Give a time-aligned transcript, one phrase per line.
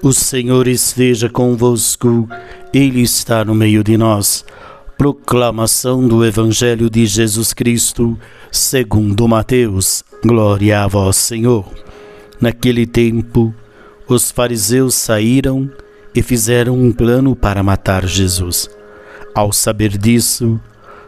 [0.00, 2.28] O Senhor esteja convosco,
[2.72, 4.44] Ele está no meio de nós.
[4.96, 8.16] Proclamação do Evangelho de Jesus Cristo,
[8.50, 10.04] segundo Mateus.
[10.24, 11.64] Glória a vós, Senhor.
[12.40, 13.52] Naquele tempo,
[14.06, 15.68] os fariseus saíram
[16.14, 18.70] e fizeram um plano para matar Jesus.
[19.34, 20.60] Ao saber disso,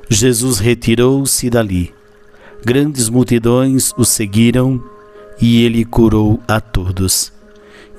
[0.09, 1.95] Jesus retirou-se dali.
[2.65, 4.83] Grandes multidões o seguiram
[5.41, 7.33] e ele curou a todos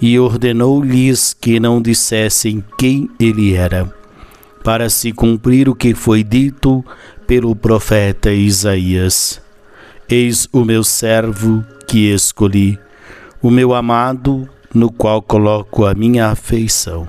[0.02, 3.94] e ordenou-lhes que não dissessem quem ele era,
[4.64, 6.84] para se cumprir o que foi dito
[7.28, 9.40] pelo profeta Isaías.
[10.10, 12.80] Eis o meu servo que escolhi,
[13.42, 17.08] o meu amado, no qual coloco a minha afeição.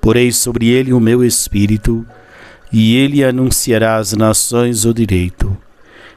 [0.00, 2.04] Porei sobre ele o meu espírito,
[2.72, 5.56] e ele anunciará às nações o direito.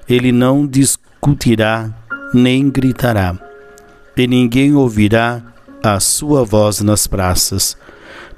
[0.07, 1.93] Ele não discutirá
[2.33, 3.35] nem gritará,
[4.15, 5.41] e ninguém ouvirá
[5.83, 7.77] a sua voz nas praças.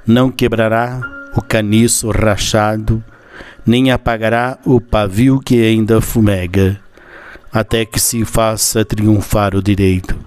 [0.06, 1.00] Não quebrará
[1.36, 3.02] o caniço rachado,
[3.66, 6.80] nem apagará o pavio que ainda fumega,
[7.52, 10.18] até que se faça triunfar o direito.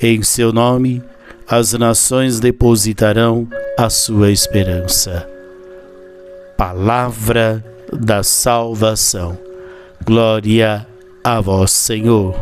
[0.00, 1.02] Em seu nome,
[1.48, 3.46] as nações depositarão
[3.78, 5.28] a sua esperança.
[6.56, 9.38] Palavra da salvação.
[10.04, 10.86] Glória
[11.22, 12.34] a vós, Senhor.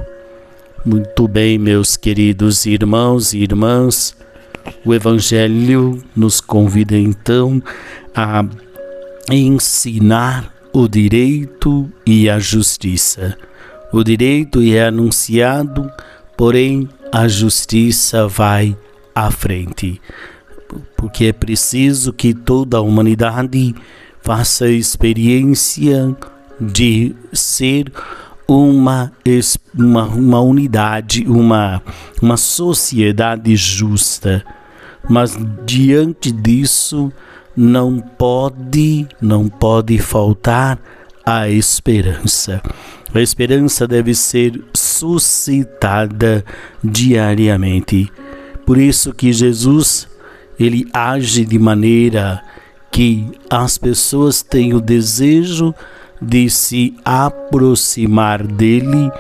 [0.85, 4.17] Muito bem, meus queridos irmãos e irmãs,
[4.85, 7.63] o Evangelho nos convida então
[8.13, 8.45] a
[9.31, 13.39] ensinar o direito e a justiça.
[13.93, 15.89] O direito é anunciado,
[16.37, 18.77] porém a justiça vai
[19.15, 20.01] à frente,
[20.97, 23.73] porque é preciso que toda a humanidade
[24.21, 26.17] faça a experiência
[26.61, 27.93] de ser
[28.47, 29.13] uma,
[29.75, 31.83] uma, uma unidade, uma,
[32.21, 34.45] uma sociedade justa.
[35.09, 37.13] Mas diante disso
[37.57, 40.79] não pode, não pode faltar
[41.25, 42.63] a esperança.
[43.15, 46.45] A esperança deve ser suscitada
[46.83, 48.11] diariamente.
[48.65, 50.09] Por isso que Jesus
[50.59, 52.43] ele age de maneira
[52.91, 55.83] que as pessoas têm o desejo de
[56.49, 59.11] se aproximar dele,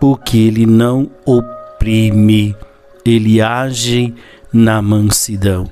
[0.00, 2.54] porque ele não oprime,
[3.04, 4.14] ele age
[4.52, 5.70] na mansidão.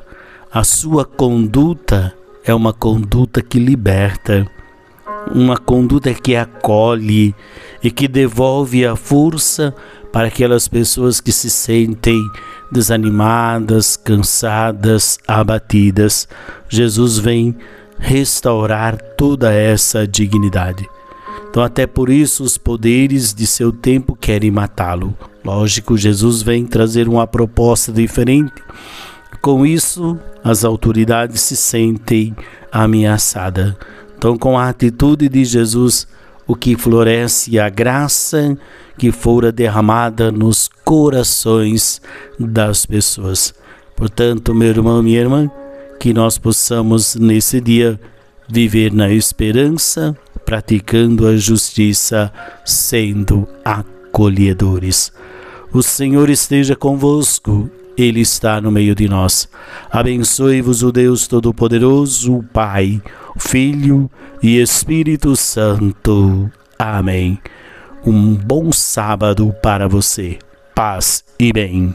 [0.53, 4.47] A sua conduta é uma conduta que liberta,
[5.35, 7.35] uma conduta que acolhe
[7.83, 9.75] e que devolve a força
[10.13, 12.19] para aquelas pessoas que se sentem
[12.73, 16.27] desanimadas, cansadas, abatidas.
[16.69, 17.57] Jesus vem
[17.99, 20.89] restaurar toda essa dignidade.
[21.51, 25.17] Então, até por isso, os poderes de seu tempo querem matá-lo.
[25.45, 28.63] Lógico, Jesus vem trazer uma proposta diferente.
[29.41, 32.37] Com isso, as autoridades se sentem
[32.71, 33.75] ameaçadas.
[34.17, 36.07] Então, com a atitude de Jesus,
[36.47, 38.57] o que floresce é a graça
[38.99, 42.03] que fora derramada nos corações
[42.39, 43.55] das pessoas.
[43.95, 45.51] Portanto, meu irmão, minha irmã,
[45.99, 48.01] que nós possamos nesse dia
[48.49, 52.33] viver na esperança, praticando a justiça,
[52.65, 55.13] sendo acolhedores.
[55.73, 59.49] O Senhor esteja convosco, Ele está no meio de nós.
[59.91, 63.03] Abençoe-vos o Deus Todo-Poderoso, o Pai,
[63.37, 64.11] o Filho
[64.43, 66.51] e Espírito Santo.
[66.79, 67.39] Amém.
[68.07, 70.39] Um bom sábado para você.
[70.75, 71.93] Paz e bem.